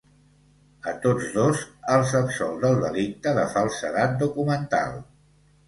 [0.91, 1.61] A tots dos,
[1.97, 5.01] els absol del delicte de falsedat documental.